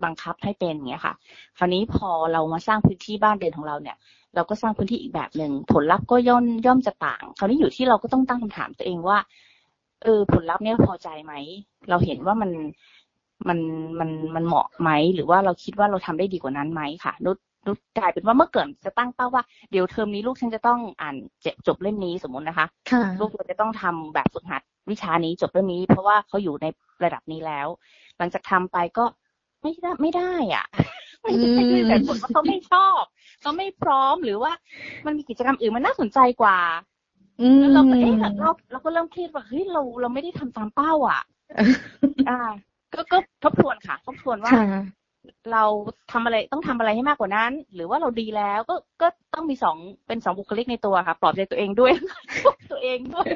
[0.05, 1.15] บังคับให้เป็นอย่างเงี้ยค่ะ
[1.59, 3.97] คราวนี้พอเรามาสร้างพื้นที่บ้านเรียนของเราเนี่ย
[4.35, 9.19] เราก็สร้างพื้นที่อีกแบบหนึ่งผลลัพธ์ก็ย่อมย่อมจะต่าง คราวนี้อยู่ที่เราก็ต้องตั้งคำถามตัวเองว่า
[10.03, 11.33] เออ ผลลัพธ์เนี่ยพอใจไหม
[11.89, 12.51] เราเห็นว่ามัน
[13.49, 13.59] มัน
[13.99, 17.39] มันมันเหมาะไหมหรือว่าเราคิดว่าเราทำได้ดีกว่านั้นไหมค่ะนุชนุช
[17.99, 26.67] กลายเป็นว่าเมื่อเกิดจะตั้งเป้าว่าเดี๋ยวเทอมนี้ลูกฉันจะต้องอ่านเจ็บจบเล่มนี้สมมตินะคะค่ะลูกเราจะต้องทำแบบฝึกหัดวิชานี้จบเรื่องนี้ เพราะว่าเขาอยู่ใน
[27.05, 27.67] ระดับนี้แล้ว
[28.19, 29.05] หลังจากทำไปก็
[29.63, 30.67] ไม่ได้ไม่ได้อะ
[31.23, 33.03] ไม่ได้อืมแต่ผลว่าเขาไม่ชอบ
[33.41, 34.53] เขาไม่พร้อมหรือว่า
[35.07, 36.59] มันมีกิจกรรมอื่นมันน่าสนใจกว่า
[37.41, 41.23] อืมแล้วเราก็เอ๊ะเราเราก็เริ่มเครียดว่าเฮ้ยเราเราไม่ได้ทำตามเป้าอะ
[42.29, 42.39] อ่า
[42.95, 44.83] ก็ก็ทบทวนค่ะ ทบทวนว่าค่ะ
[45.53, 45.65] เรา
[46.13, 51.93] ทำอะไรต้องทำอะไรให้มากกว่านั้น หรือว่าเราดีแล้วก็ก็ต้องมีสองเป็นสองบุคลิกในตัวค่ะ ปลอบใจตัวเองด้วย
[52.71, 53.29] ตัวเองด้วย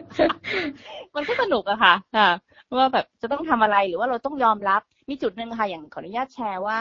[1.15, 2.31] มันก็สนุกอะค่ะค่ะ
[2.77, 6.79] ว่าแบบจะต้องทำอะไรหรือว่าเราต้องยอมรับ มีจุดหนึ่งค่ะ อย่างขออนุญาตแชร์ว่า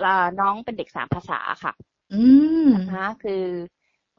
[0.00, 1.72] เอ่อน้องเป็นเด็กสามภาษาค่ะ
[2.12, 2.22] อื
[2.66, 3.44] มนะคะคือ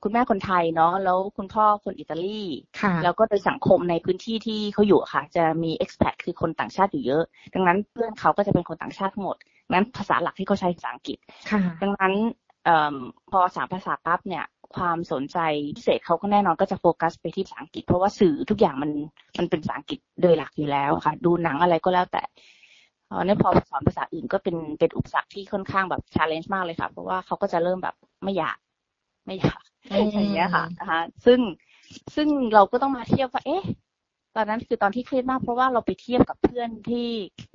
[0.03, 2.41] คุณแม่คนไทยเนาะแล้วคุณพ่อคนอิตาลี
[2.81, 9.37] ค่ะแล้วก็โดยสังคมในพื้นที่ที่เขาอยู่อะค่ะ จะมี expat คือคนต่างชาติอยู่เยอะ ดังนั้นเพื่อนเขาก็จะเป็นคนต่างชาติทั้งหมด
[9.71, 11.17] นั้นภาษาหลักที่เขาใช้ภาษาอังกฤษ
[11.51, 12.13] ค่ะดังนั้น
[12.65, 12.95] เอม
[13.31, 15.37] พอสามภาษาปั๊บเนี่ยความสนใจ
[15.77, 18.91] พิเศษเขาก็แน่นอนก็จะโฟกัสไปที่ภาษาอังกฤษ เพราะว่าสื่อทุกอย่างมัน
[19.37, 22.23] มันเป็นภาษาอังกฤษโดยหลักอยู่แล้วค่ะ ดูหนังอะไรก็แล้วแต่
[23.07, 28.57] เออในพอสอนภาษาอื่นก็เป็นเป็นอุปสรรคที่ค่อนข้างแบบ challenge มากเลยค่ะ เพราะว่าเขาก็จะเริ่มแบบไม่อยาก
[29.25, 31.39] ไม่อยาก อืมอย่างเงี้ยค่ะนะคะซึ่ง
[32.15, 33.63] ซึ่งเราก็ต้องมาเทียบว่า เอ๊ะ
[34.35, 37.07] ตอนนั้นคือตอนที่เครียดมาก เพราะว่าเราไปเทียบกับเพื่อนที่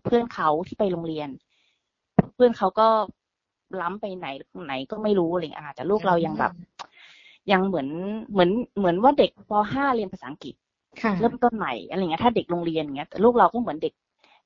[0.05, 1.29] เพื่อนเขาที่ไปโรงเรียน
[2.35, 2.89] เพื่อนเขาก็
[3.81, 4.27] ล้ำไปไหน
[4.65, 6.53] ไหนก็ไม่รู้อะไรอย่างเงี้ยค่ะแต่ลูกเรายังแบบ
[7.53, 7.89] ยังเหมือน
[8.33, 10.55] เหมือนเหมือนว่าเด็กป .5 เรียนภาษาอังกฤษ
[11.03, 13.95] ค่ะเริ่มต้นใหม่อะไรเงี้ยถ้าเด็กโรงเรียนอย่างเงี้ยแต่ลูกเราก็เหมือนเด็ก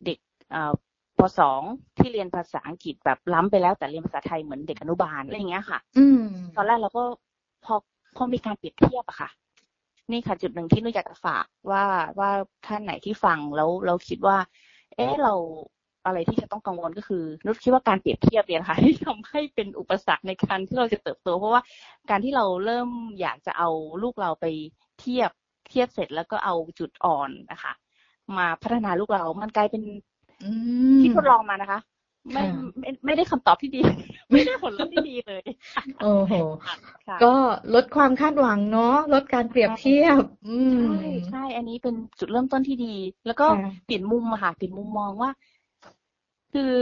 [0.07, 0.19] เด็ก
[0.51, 0.73] เอ่อ
[1.19, 1.61] ปสอง
[1.99, 6.21] ที่เรียนภาษาอังกฤษแบบล้ำไปแล้วแต่เรียนภาษาไทยเหมือนเด็กอนุบาลอะไรอย่างเงี้ยค่ะ อืม
[6.57, 7.03] ตอนแรกเราก็
[7.64, 7.75] พอ
[8.16, 9.31] พอมีการเปรียบเทียบอะค่ะ
[10.11, 11.85] นี่ค่ะจุดหนึ่งที่นุ้ยอยากจะฝากว่า
[12.18, 12.31] ว่า
[12.66, 14.37] ท่านไหนที่ฟังแล้วเราคิดว่า
[14.96, 15.35] เอ๊ะเรา
[16.07, 21.62] อะไรที่จะต้องกังวลก็คือนุชคิดว่าการเปรียบเทียบเนี่ยค่ะที่ทำให้เป็นอุปสรรคในการที่เราจะเติบโต เพราะว่า
[22.11, 22.88] การที่เราเริ่ม
[23.20, 23.68] อยากจะเอา
[24.03, 24.46] ลูกเราไป
[25.01, 25.31] เทียบ
[25.68, 27.73] เทียบเสร็จแล้วก็เอาจุดอ่อนนะคะ
[28.38, 29.83] มาพัฒนาลูกเรา มันกลายเป็น
[30.42, 30.51] อื
[30.96, 31.79] มที่ทดลองมานะคะ
[32.33, 33.83] ไม่ค่ะไม่ไม่ได้คำตอบที่ดี
[34.31, 35.43] ไม่ได้ผลลัพธ์ที่ดีเลย
[36.03, 36.35] โอ้โห
[36.67, 37.35] ค่ะก็
[37.75, 42.95] ลดความคาดหวังเนาะลดการเปรียบเทียบ อืมใช่ใช่อันนี้เป็นจุดเริ่มต้นที่ดี
[43.27, 45.31] แล้วก็ค่ะเปลี่ยนมุมอะค่ะเปลี่ยนมุมมองว่า
[46.53, 46.75] คือ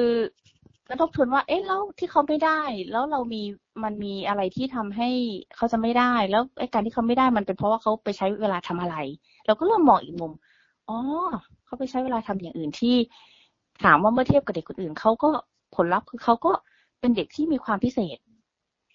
[0.86, 3.42] แล้วทบทวนว่า เอ๊ะแล้วที่เขาไม่ได้ แล้วเรามี
[3.84, 5.10] มันมีอะไรที่ทำให้
[5.56, 8.96] เขาจะไม่ได้ แล้วไอ้การที่เขาไม่ได้มันเป็นเพราะว่าเขาไปใช้เวลาทำอะไร
[9.46, 10.32] เราก็เริ่มมองอีกมุม
[10.88, 10.98] อ๋อ
[11.64, 12.96] เขาไปใช้เวลาทำอย่างอื่นที่
[13.84, 15.30] ถามว่าเมื่อเทียบกับเด็กคนอื่นเขาก็
[15.74, 16.52] ผลลัพธ์คือเขาก็
[17.00, 18.18] เป็นเด็กที่มีความพิเศษ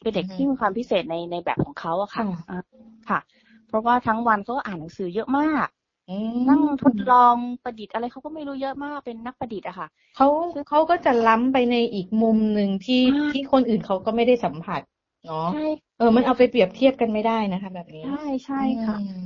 [0.02, 2.62] เป็นเด็กที่มีความพิเศษในในแบบของเขาอะค่ะค่ะอ่า
[3.10, 3.20] ค่ะ
[3.68, 5.68] เพราะว่าทั้งวันเขาก็อ่านหนังสือเยอะมาก
[6.10, 10.28] อืมนั่งทดลองประดิษฐ์อะไรเขาก็ไม่รู้เยอะมากเป็นนักประดิษฐ์อะค่ะเขา
[10.70, 14.82] เขาก็จะล้ำไปในอีกมุมหนึ่งที่อ่าที่คนอื่นเขาก็ไม่ได้สัมผัส
[15.26, 15.66] เนาะใช่
[15.98, 19.24] เออ มันเอาไปเปรียบเทียบกันไม่ได้นะคะ แบบนี้ใช่ใช่ค่ะอืม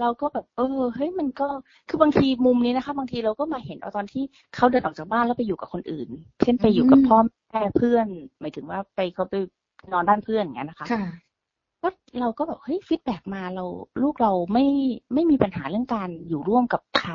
[0.00, 1.48] เราก็แบบเออเฮ้ยมันก็
[1.88, 6.08] คือบางทีมุมนี้นะคะ บางทีเราก็มาเห็นเอาตอนที่เขาเดินออกจากบ้านแล้วไปอยู่กับคนอื่น
[6.42, 7.16] เช่นไปอยู่กับอืมพ่อ
[7.50, 8.06] แม่เพื่อน
[8.40, 9.34] หมายถึงว่าไปเขาไป
[9.92, 11.04] นอนบ้านเพื่อนอย่างเงี้ยนะคะค่ะ
[11.82, 11.88] ก็
[12.20, 13.64] เราก็แบบเฮ้ยฟีดแบ็กมาเรา
[14.02, 14.66] ลูกเราไม่
[15.14, 17.12] ไม่มีปัญหาเรื่องการอยู่ร่วมกับใคร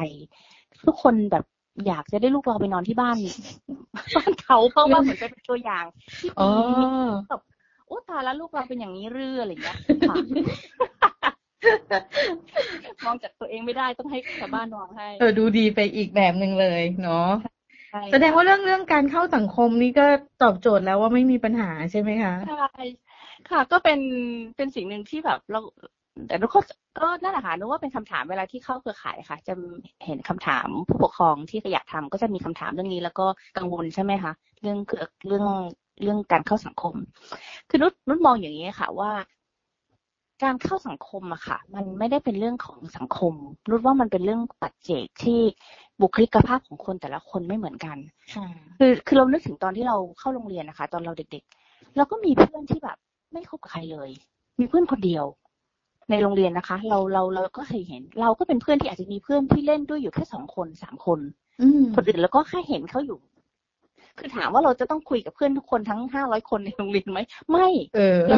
[0.85, 1.45] ทุกคนแบบ
[1.87, 3.17] อยากจะได้ลูกเราไปนอนที่บ้าน
[4.15, 5.85] บ้านเขาเพราะว่าเหมือนจะเป็นตัวอย่าง
[6.19, 6.49] ที่อ๋อ
[6.81, 6.85] ดี
[7.29, 7.41] แบบ
[7.87, 9.77] โอ้ตายแล้วลูกเราเป็นอย่างนี้เรืออะไรอย่างเงี้ย
[10.09, 10.15] ค่ะ
[13.05, 17.29] มองจากตัวเองไม่ได้ต้องให้ชาวบ้านมองให้ เออดูดีไปอีกแบบหนึ่งเลยเนาะ
[17.95, 20.05] ช่แสดงว่าเรื่องเรื่องการเข้าสังคมนี่ก็
[20.43, 22.83] ตอบโจทย์แล้วว่าไม่มีปัญหาใช่ไหมคะใช่
[23.49, 23.99] ค่ะ ก็เป็น
[24.55, 25.59] เป็นสิ่งหนึ่งที่แบบเรา
[26.27, 26.59] แต่นุกก็
[26.99, 29.53] ก็นั่นแหละค่ะนุกว่าเป็นคำถามเวลาที่เข้าเครือข่ายค่ะ จะ
[30.05, 33.25] เห็นคำถามผู้ปกครองที่อยากทำก็จะมีคำถามเรื่องนี้ แล้วก็
[33.57, 35.45] กังวลใช่ไหมคะเรื่องเกี่ยวเรื่อง
[36.03, 36.95] เรื่องการเข้าสังคม
[37.69, 39.11] คือนุชนุชมองอย่างนี้ค่ะ ว่า
[40.43, 43.33] การเข้าสังคมอะค่ะ มันไม่ได้เป็นเรื่องของสังคม
[43.69, 45.39] นุชว่ามันเป็นเรื่องปัจเจกที่
[46.01, 47.97] บุคลิกภาพของคนแต่ละคนไม่เหมือนกัน
[48.79, 52.97] คือคือเรานึกถึงตอนที่เราเข้าโรงเรียนนะคะ ตอนเราเด็กๆเราก็มีเพื่อนที่แบบ
[53.31, 54.09] ไม่คบกับใครเลย
[54.59, 55.25] มีเพื่อนคนเดียว
[56.09, 61.19] ในโรงเรียนนะคะ เราเราเราก็เคยเห็น เราก็เป็นเพื่อนที่อาจจะมีเพื่อนที่เล่นด้วยอยู่แค่สองคนสามคน
[61.61, 63.19] อืมคนอื่นแล้วก็แค่เห็นเขาอยู่
[64.17, 67.19] คือถามว่าเราจะต้องคุยกับเพื่อนทุกคนทั้งห้าร้อยคนในโรงเรียนไหม
[67.51, 68.37] ไม่เออเรา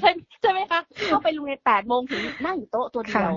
[0.00, 0.10] ใช่
[0.42, 3.32] ใช่ไหมคะเข้าไปโรงเรียนแปดโมงถึงนั่งอยู่โต๊ะตัวเดียวค่ะ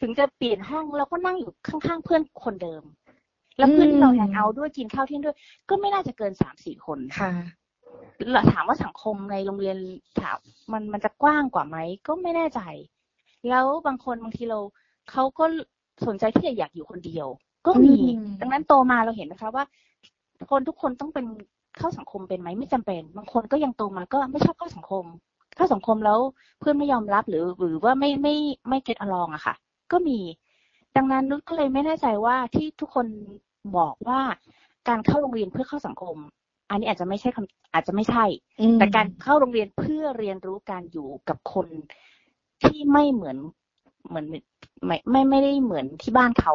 [0.00, 2.82] ถึงจะเปลี่ยนห้องเราก็นั่งอยู่ข้างๆเพื่อนคนเดิม
[3.58, 5.36] แล้วเพื่อนที่เราแฮงเอาท์ด้วยกินข้าวเที่ยงด้วย
[5.68, 7.32] ก็ไม่น่าจะเกินสามสี่คนค่ะ
[8.32, 9.76] แล้วถามว่าสังคมในโรงเรียน
[10.20, 10.38] ถาม
[10.72, 12.60] มันมันจะกว้างกว่าไหมก็ไม่แน่ใจ
[13.48, 14.58] แล้วบางคนบางทีเรา
[15.10, 15.44] เขาก็
[16.06, 17.26] สนใจที่จะอยากอยู่คนเดียว
[17.66, 19.64] ก็มีอืมดังนั้นโตมาเราเห็นนะคะว่า
[20.50, 21.26] คนทุกคนต้องเป็น
[21.78, 25.04] เข้าสังคมเป็นไหมไม่จำเป็น บางคนก็ยังโตมาก็ไม่ชอบเข้าสังคม
[25.56, 26.18] เข้าสังคมแล้ว
[26.60, 28.34] เพื่อนไม่ยอมรับหรือหรือว่าไม่ไม่
[28.68, 29.54] ไม่เก็ตอลองอะค่ะ
[29.92, 30.18] ก็มี
[30.96, 33.06] ดังนั้นนุชก็เลยไม่แน่ใจว่าที่ทุกคน
[33.76, 34.20] บอกว่า
[34.88, 36.16] การเข้าโรงเรียนเพื่อเข้าสังคม
[36.70, 38.24] อันนี้อาจจะไม่ใช่คำอาจจะไม่ใช่
[38.60, 41.66] อืมแต่การเข้าโรงเรียนเพื่อเรียนรู้การอยู่กับคน
[42.62, 43.36] ที่ไม่เหมือน
[44.08, 44.26] เหมือน
[44.86, 46.54] ไม่ไม่ไม่ได้เหมือนที่บ้านเขา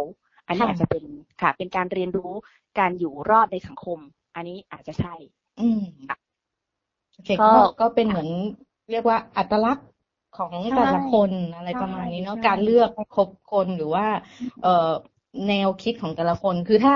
[0.50, 1.04] อันนี้ค่ะอาจจะเป็น
[1.42, 2.34] ค่ะ เป็นการเรียนรู้
[2.80, 4.00] การอยู่รอดในสังคม
[4.36, 5.14] อันนี้อาจจะใช่
[5.60, 6.18] อืมค่ะ
[7.14, 8.30] โอเคก็ก็ก็เป็นเหมือน
[8.92, 9.88] เรียกว่าอัตลักษณ์
[10.38, 14.06] ของใช่แต่ละคนอะไรใช่ประมาณนี้เนาะใช่การเลือกคบคนหรือว่า
[14.64, 14.92] เอ่อ
[15.48, 16.96] แนวคิดของแต่ละคน คือถ้า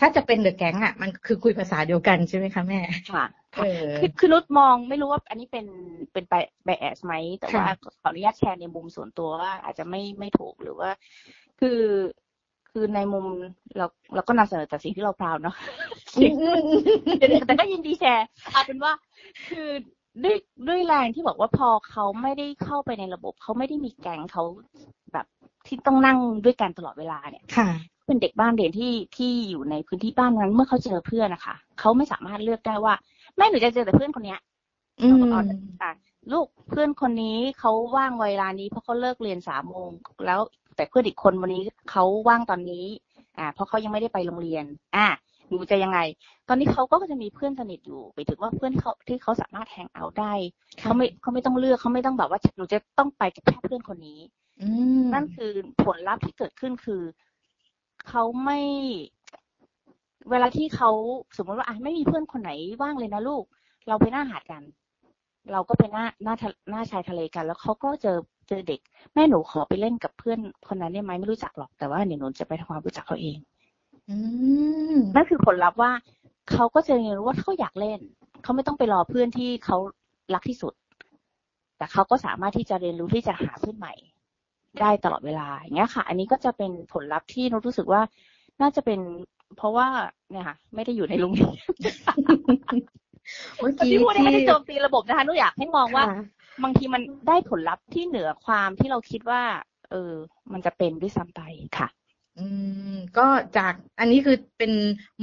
[0.00, 2.80] ถ้าจะเป็นเดอะแก๊งอะ มันคือคุยภาษาเดียวกันใช่ไหมคะแม่
[3.12, 3.24] ค่ะ
[3.56, 5.66] เออคือคือนุชมองไม่รู้ว่า อันนี้เป็น
[6.12, 10.90] เป็นไปไบแอสไหมแต่ว่าค่ะขออนุญาตแชร์ในมุมส่วนตัวว่าอาจจะไม่ไม่ถูกหรือว่า
[11.60, 11.80] คือ
[12.76, 13.26] คือในมุม
[13.76, 15.56] เราเราก็นำเสนอแต่สิ่งที่เราพราวเนาะ
[16.18, 18.92] อืมอืมอืมแต่ก็ยินดีแชร์เอาเป็นว่า
[19.48, 19.68] คือ
[20.22, 20.36] ด้วย
[20.68, 24.42] ด้วยแรงที่บอกว่าพอเขาไม่ได้เข้าไปในระบบ เขาไม่ได้มีแก๊งเขา
[25.12, 25.26] แบบ
[25.66, 27.68] ที่ต้องนั่งด้วยกันตลอดเวลาเนี่ยค่ะ
[28.06, 32.94] เป็นเด็กบ้านเรียนที่ที่อยู่ในพื้นที่บ้านนั้น เมื่อเขาเจอเพื่อนนะคะเขาไม่สามารถเลือกได้ว่า
[33.36, 34.40] แม่หนูจะเจอแต่เพื่อนคนเนี้ย
[35.02, 35.40] อืมเอา
[35.82, 35.92] อะ
[36.32, 39.90] ลูกเพื่อนคนนี้เขาว่างเวลานี้เพราะเขาเลิกเรียนสามโมง
[40.26, 40.40] แล้ว
[40.76, 42.84] แต่เพื่อนอีกคนวันนี้เขาว่างตอนนี้
[43.38, 44.64] อ่า เพราะเขายังไม่ได้ไปโรงเรียน
[44.96, 45.06] อ่า
[45.48, 45.98] หนูจะยังไง
[46.48, 50.32] ตอนนี้เขาก็จะมีเพื่อนสนิทอยู่ไปถึงว่าเพื่อนที่เขาที่เขาสามารถแฮงเอาท์ได้
[50.80, 54.18] เขาไม่เขาไม่ต้องเลือกเขาไม่ต้องแบบว่าหนูจะต้องไปกับแค่เพื่อนคนนี้
[54.62, 54.68] อื
[55.02, 55.52] มนั่นคือ
[55.84, 57.02] ผลลัพธ์ที่เกิดขึ้นคือ
[58.08, 58.60] เขาไม่
[60.30, 60.90] เวลาที่เขา
[61.36, 62.50] สมมติว่าอะไม่มีเพื่อนคนไหน
[62.82, 63.44] ว่างเลยนะลูก
[63.88, 64.62] เราไปหน้าหาดกัน
[65.52, 68.16] เราก็ไปหน้าหน้าทะหน้าชายทะเลกัน แล้วเขาก็เจอ
[68.48, 68.80] เจอเด็ก
[69.14, 73.38] แม่หนูขอไปเล่นกับเพื่อนคนนั้นได้ไหมไม่รู้จักหรอกแต่ว่าเดี๋ยวหนูจะไปทำความรู้จักเขาเอง
[74.10, 74.16] อื
[74.94, 75.90] มนั่นคือผลลัพธ์ว่า
[76.50, 78.00] เขาก็จะเรียนรู้ว่าเขาอยากเล่น
[78.42, 79.76] เขาไม่ต้องไปรอเพื่อนที่เขา
[80.34, 80.72] รักที่สุด
[81.78, 83.94] แต่เขาก็สามารถที่จะเรียนรู้ที่จะหาเพื่อนใหม่
[84.80, 88.00] ได้ตลอดเวลาอย่างเงี้ยค่ะ อันนี้ก็จะเป็นผลลัพธ์ที่นุชรู้สึกว่า
[88.60, 89.00] น่าจะเป็น
[89.56, 89.86] เพราะว่า
[90.30, 91.54] เนี่ยค่ะไม่ได้อยู่ในโรงเรียน
[93.58, 96.16] เมื่อตอนกี้ที่พูดเนี่ยไม่ได้ที่โจมตีระบบนะคะนุชอยากให้มองว่าค่ะ
[96.62, 99.42] บางทีมันได้ผลลัพธ์ที่เหนือความที่เราคิดว่า
[99.90, 100.12] เออ
[100.52, 101.40] มันจะเป็นด้วยซ้ำไป
[101.78, 101.88] ค่ะ
[102.38, 102.46] อื
[102.92, 104.72] ม ก็จากอันนี้คือเป็น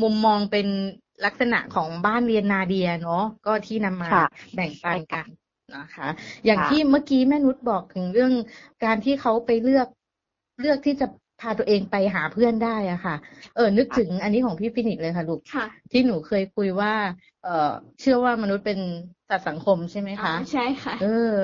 [0.01, 0.67] มุมมองเป็น
[1.25, 5.27] ลักษณะของบ้านเรียนนาเดียเนาะก็ที่นำมาค่ะแบ่งปันกัน
[5.75, 6.07] นะคะ
[6.45, 8.33] อย่างค่ะที่เมื่อกี้แม่นุชบอกถึงเรื่อง
[8.85, 9.87] การที่เขาไปเลือก
[10.59, 11.07] เลือกที่จะ
[11.41, 13.15] พาตัวเองไปหาเพื่อนได้อะค่ะ
[13.55, 16.93] เออ นึกถึงอันนี้ของพี่ฟินิกซ์เลยค่ะลูกค่ะที่หนูเคยคุยว่า
[17.43, 18.79] เออเชื่อว่ามนุษย์เป็น
[19.31, 21.35] สัตว์สังคมใช่ไหมคะใช่ค่ะ เออ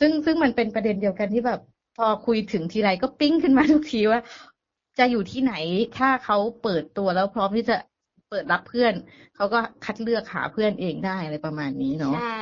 [0.00, 1.60] ซึ่งซึ่งมันเป็นประเด็นเดียวกันที่แบบ
[1.96, 4.20] พอคุยถึงทีไรก็ปิ้งขึ้นมาทุกทีว่า
[4.98, 5.54] จะอยู่ที่ไหน
[5.98, 7.76] ถ้าเขาเปิดตัวแล้วพร้อมที่จะ
[8.30, 8.94] เปิดรับเพื่อน
[9.36, 12.40] เขาก็คัดเลือกหาเพื่อนเองได้อะไรประมาณนี้เนาะใช่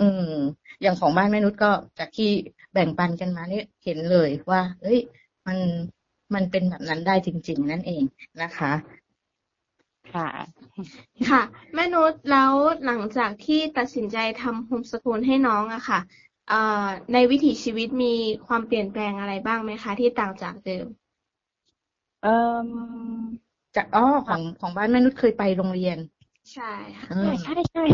[0.00, 0.32] อืม
[0.82, 2.30] อย่างของบ้านแม่นุชก็จากที่
[2.72, 5.00] แบ่งปันกันมาเนี่ยเห็นเลยว่า เอ้ย
[5.46, 5.58] มัน
[6.34, 8.02] มันเป็นแบบนั้นได้จริง ๆ นั่นเอง
[8.42, 8.72] นะคะ
[10.14, 10.28] ค่ะ
[11.30, 11.42] ค่ะ
[11.74, 12.54] แม่นุชแล้ว
[12.86, 16.00] หลังจากที่ตัดสินใจทำโฮมสกูลให้น้องอะค่ะ
[16.48, 18.14] เอ่อในวิถีชีวิตมี
[18.46, 20.86] ความเปลี่ยนแปลงอะไรบ้างไหมคะ ที่ต่างจากเดิม
[22.22, 22.34] เอ่
[22.66, 22.68] อ
[23.76, 25.98] จากอ๋อของของบ้านแม่นุชเคยไปโรงเรียน
[26.52, 27.84] ใช่ค่ะเออใช่ใช่ใช่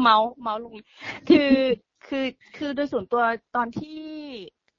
[0.00, 0.74] เมาเมาลง
[1.28, 1.52] คือ
[2.06, 2.24] คือ
[2.56, 3.22] คือโดยส่วนตัว
[3.56, 4.00] ตอนที่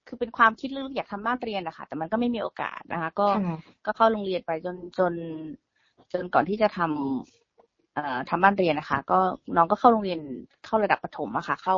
[0.08, 5.14] คือเป็นความคิดลึกๆอยากทำบ้านเรียนนะคะแต่มันก็ไม่มีโอกาสนะคะ ก็ค่ะก็เข้าโรงเรียนไปจนจน
[6.12, 9.20] จนก่อนที่จะทำเอ่อทำบ้านเรียนนะคะ ก็
[9.56, 10.20] น้องก็เข้าโรงเรียน
[10.66, 11.78] เข้าระดับประถมอะค่ะ เข้า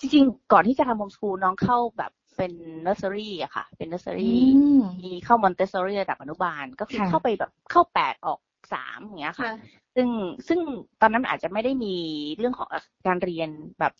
[0.00, 8.38] จริง ๆ ก่อนที่จะทำโฮมสคูลน้องเข้าแบบเป็นเนอร์เซอรี่อะค่ะ เป็นเนอร์เซอรี่อืมมีเข้ามอนเตสซอรี่ระดับอนุบาล ก็คือค่ะเข้าไปแบบเข้าแปดออก
[8.74, 9.56] สามอย่างเงี้ยค่ะค่ะ
[9.94, 10.08] ซึ่ง
[10.48, 10.60] ซึ่ง
[11.00, 11.94] ตอนนั้นอาจจะไม่ได้มี
[12.38, 12.68] เรื่องของ
[13.06, 13.48] การเรียน
[13.80, 13.92] แบบ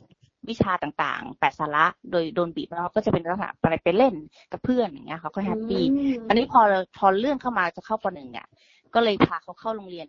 [0.48, 4.14] วิชาต่างๆ แปดสาระ โดยโดนบีบแล้วก็จะเป็นลักษณะอะไรไปเล่น
[4.52, 6.60] กับเพื่อนอย่างเงี้ยเขาก็ happy อืมอันนี้พอ
[6.98, 8.46] พอเลื่อนเข้ามาจะเข้าปหนึ่งเนี่ย
[8.94, 10.08] ก็เลยพาเขาเข้าโรงเรียน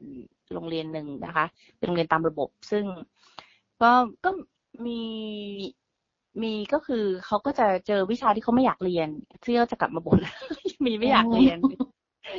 [0.54, 1.46] โรงเรียนหนึ่งนะคะ
[1.78, 2.84] เป็นโรงเรียนตามระบบ ซึ่ง
[3.82, 3.91] ก็
[4.24, 4.30] ก็
[4.86, 5.02] มี
[6.43, 9.10] มีก็คือเขาก็จะเจอวิชาที่เขาไม่อยากเรียน
[9.43, 10.19] ที่เขาจะกลับมาบ่น
[10.86, 11.58] มีไม่อยากเรียน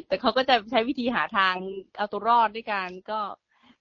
[0.07, 1.55] แต่เขาก็จะใช้วิธีหาทาง
[1.97, 3.21] เอาตัวรอดด้วยการก็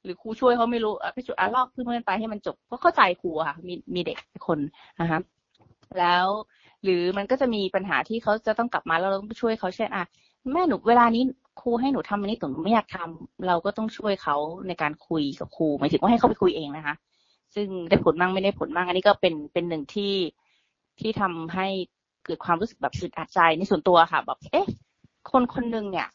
[0.04, 4.60] หรือครูช่วยเขาไม่รู้อะไปจุดอะลอกเพื่อนๆไปให้มันจบก็เข้าใจครูค่ะ มีมีเด็กคน
[4.99, 5.19] นะคะ
[5.99, 6.28] แล้ว
[6.84, 10.04] หรือมันก็จะมีปัญหาที่เขาจะต้องกลับมาแล้วเราต้องช่วยเขาเช่นอะ
[10.54, 11.23] แม่หนูเวลานี้
[11.62, 14.36] ครูให้หนูทำอันนี้แต่หนูไม่อยากทำเราก็ต้องช่วยเขา
[14.68, 16.96] ในการคุยกับครูหมายถึงว่าให้เขาไปคุยเองนะคะ
[17.56, 20.13] ซึ่งได้ผลมั่งไม่ได้ผลมั่งอันนี้ก็เป็นเป็นหนึ่งที่
[21.00, 21.68] ที่ทำให้
[22.26, 24.68] เกิดความรู้สึกแบบอึดอัดใจในส่วนตัวค่ะ แบบเอ๊ะ
[25.32, 26.08] คนคนหนึ่งเนี่ย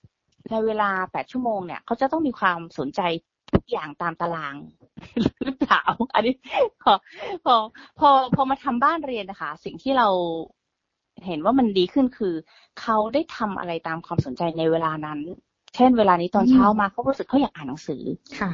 [0.51, 3.01] ในเวลาแปดชั่วโมงเนี่ยเขาจะต้องมีความสนใจ
[3.53, 4.55] ทุกอย่างตามตาราง
[5.44, 5.83] หรือเปล่า
[6.14, 6.35] อันนี้
[6.83, 6.92] พอ
[7.44, 7.55] พอ
[7.98, 10.09] พอพอมาทำบ้านเรียนนะคะ สิ่งที่เรา
[11.26, 12.35] เห็นว่ามันดีขึ้นคือ
[12.81, 15.20] เขาได้ทำอะไรตามความสนใจในเวลานั้น
[15.74, 18.02] เช่น เวลานี้ตอนเช้ามาเขารู้สึกเขาอยากอ่านหนังสือ
[18.40, 18.50] ค่ะ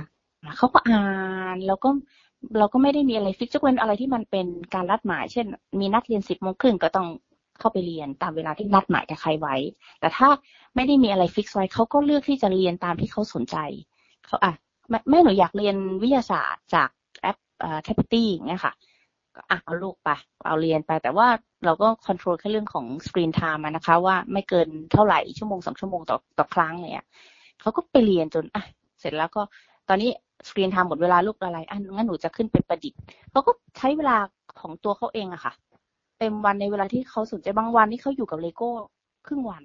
[0.57, 1.03] เขาก็อ่า
[1.55, 1.89] นแล้วก็
[2.59, 5.47] เราก็ไม่ได้มีอะไร fix จะเว้นอะไรที่มันเป็นการนัดหมาย เช่น
[5.81, 7.09] มีนัดเรียนสิบโมงครึ่งก็ต้อง
[7.59, 9.57] เข้าไปเรียนตามเวลาที่นัดหมายกับใครไว้
[10.01, 10.29] แต่ถ้า
[10.75, 13.57] ไม่ได้มีอะไร fix ไว้เขาก็เลือกที่จะเรียนตามที่เขาสนใจ
[14.27, 14.53] เขาอะ
[14.91, 16.89] แม่แม่หนูอยากเรียนวิทยาศาสตร์จาก
[17.21, 18.73] แอปเอ่อแทปตี้อย่างเงี้ยค่ะ
[19.35, 20.11] ก็อะเอาลูกไป
[20.47, 21.29] เอาเรียนไปแต่ว่า
[21.65, 27.07] เราก็ control แค่เรื่องของ screen time นะคะ ว่าไม่เกินเท่าไหร่ชั่วโมงสองชั่วโมงต่อต่อครั้งเนี่ย
[27.61, 28.63] เขาก็ไปเรียนจนอะ
[29.01, 29.43] เสร็จแล้วก็
[29.89, 30.11] ตอนนี้
[30.49, 32.99] สกรีนไทม์หมดเวลาลูกอะไรอะงั้นหนูจะขึ้นไปประดิษฐ์
[33.31, 34.17] เขาก็ใช้เวลา
[34.61, 35.53] ของตัวเขาเองอะค่ะ
[36.19, 38.71] เต็มวันในเวลาที่เขาสนใจบางวันที่เขาอยู่กับเลโก้
[39.27, 39.63] ครึ่งวัน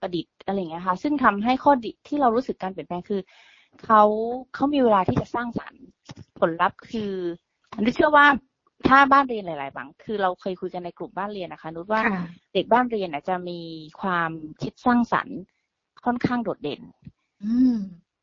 [0.00, 3.20] ประดิษฐ์อะไรเงี้ยค่ะ ซึ่งทำให้ข้อดีที่เรารู้สึกการเปลี่ยนแปลงคือ
[3.84, 4.02] เขา
[4.54, 5.84] เขามีเวลาที่จะสร้างสรรค์
[6.38, 7.12] ผลลัพธ์คือ
[7.74, 8.26] อันนี้เชื่อว่า
[8.88, 12.22] ถ้าบ้านเรียนหลาย ๆ บางคือเราเคยคุยกันในกลุ่มบ้านเรียนนะคะนุชว่าค่ะ
[12.54, 13.60] เด็กบ้านเรียนน่ะจะมี
[14.00, 14.30] ความ
[14.62, 15.38] คิดสร้างสรรค์
[16.04, 16.80] ค่อนข้างโดดเด่น
[17.44, 17.76] อืม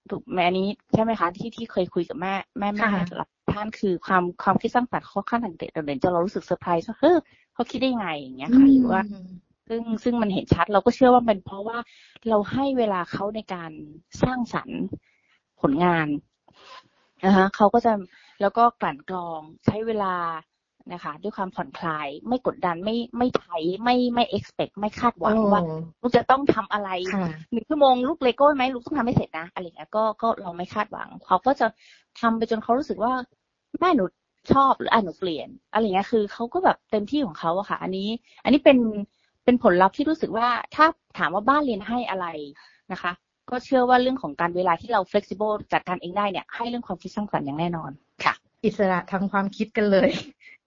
[0.10, 7.16] ถูกไหมอันนี้ใช่ไหมคะที่ที่เคยคุยกับแม่แม่แม่ค่ะหลายท่านคือความความคิดสร้างสรรค์เขาค่อนข้างเด่นเด่นจนเรารู้สึกเซอร์ไพรส์ว่าเฮ้ย
[7.54, 9.02] เขาคิดได้ยังไงอย่างเงี้ยค่ะหรือว่า
[9.68, 11.78] ซึ่งซึ่งมันเห็นชัดเราก็เชื่อว่าเป็นเพราะว่า
[12.30, 13.72] เราให้เวลาเขาในการ
[14.22, 14.80] สร้างสรรค์
[15.62, 16.08] ผลงาน
[17.26, 17.94] นะคะเขาก็จะ
[18.42, 20.16] แล้วก็กลั่นกรองใช้เวลา
[20.94, 23.46] นะคะ ด้วยความผ่อนคลายไม่กดดันไม่ไม่ไถ
[23.84, 25.62] ไม่ไม่ expect ไม่คาดหวังว่า
[26.02, 31.68] ลูกจะต้องทำอะไรค่ะหนึ่งชั่วโมงลูกเลโก้ไหมลูกต้องทำให้เสร็จนะอะไรเงี้ยก็ก็เราไม่คาดหวัง เขาก็จะ
[32.20, 33.14] ทำไปจนเขารู้สึกว่า
[33.80, 34.04] แม่หนู
[34.54, 38.10] ชอบหรืออะหนูเปลี่ยนอะไรเงี้ยคือเขาก็แบบเต็มที่ของเขาอะค่ะ อันนี้
[38.44, 38.78] อันนี้เป็น
[39.44, 40.86] เป็นผลลัพธ์ที่รู้สึกว่าถ้า
[41.18, 42.28] ถามว่าบ้านเรียนให้อะไร
[42.92, 43.12] นะคะ
[43.50, 47.92] ก็เชื่อว่าเรื่องของการเวลาที่เรา flexible จัดการเองได้เนี่ยให้เรื่องความคิดสร้างสรรค์อย่างแน่นอน
[48.24, 48.34] ค่ะ
[48.66, 50.12] อิสระทางความคิดกันเลย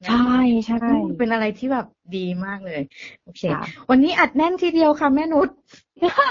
[0.02, 0.36] นะใช่
[0.66, 2.80] ใช่อืมเป็นอะไรที่แบบ ดีมากเลย
[3.24, 5.48] โอเคค่ะวันนี้อัดแน่นทีเดียวค่ะแม่นุช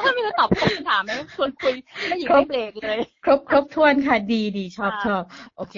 [0.03, 1.75] ไม่ได้ตอบคำถามนะชวนคุย
[2.07, 5.23] ไม่หยิบครบไม่เบรกเลย ครบครบถ้วนค่ะดีดีชอบค่ะชอบ
[5.57, 5.77] โอเค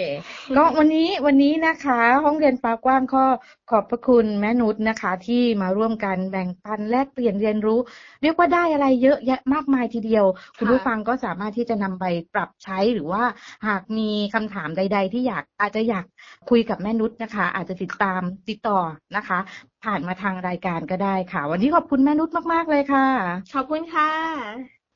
[0.57, 3.23] ก็วันนี้วันนี้นะคะ ห้องเรียนฟ้ากว้างก็
[3.71, 7.79] ขอบพระคุณแม่นุชนะคะ ที่มาร่วมกันแบ่งปันแลกเปลี่ยนเรียนรู้
[8.21, 10.25] เรียกว่าได้อะไรเยอะแยะมากมายทีเดียว
[10.57, 13.23] คุณผู้ฟังก็สามารถที่จะนำไปปรับใช้หรือว่า
[13.67, 16.05] หากมีคำถามใด ๆ ที่อยากอาจจะอยาก
[16.49, 18.79] คุยกับแม่นุชนะคะ อาจจะติดตามติดต่อ
[19.15, 19.39] นะคะ
[19.85, 23.07] ผ่านมาทางรายการก็ได้ค่ะ วันนี้ขอบคุณแม่นุชมาก ๆ เลยค่ะ
[23.55, 24.11] ขอบคุณค่ะ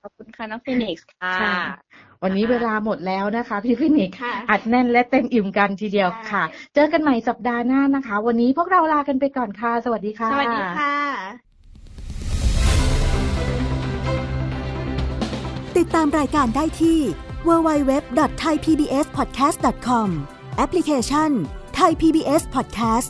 [0.01, 1.59] ขอบคุณค่ะน้องฟินิกซ์ค่ะค่ะ
[2.23, 10.95] วันนี้เวลาหมดแล้วนะคะ พี่ฟินิกซ์ค่ะอัดแน่นและเต็มอิ่มกันทีเดียวใช่ค่ะ เจอกันใหม่สัปดาห์หน้านะคะ วันนี้พวกเราลากันไปก่อนค่ะ สวัสดีค่ะ สวัสดีค่ะ
[15.77, 16.99] ติดตามรายการได้ที่
[17.47, 20.07] www.thaipbspodcast.com
[20.57, 21.31] แอปพลิเคชัน
[21.79, 23.09] Thai PBS Podcast